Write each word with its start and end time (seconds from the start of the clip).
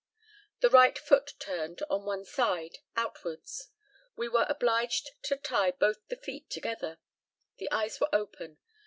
The 0.61 0.69
right 0.71 0.97
foot 0.97 1.35
turned, 1.37 1.83
on 1.87 2.05
one 2.05 2.25
side, 2.25 2.79
outwards. 2.95 3.67
We 4.15 4.27
were 4.29 4.47
obliged 4.49 5.11
to 5.25 5.35
tie 5.37 5.69
both 5.73 6.07
the 6.07 6.15
feet 6.15 6.49
together. 6.49 6.97
The 7.59 7.69
eyes 7.69 7.99
were 7.99 8.09
open. 8.11 8.57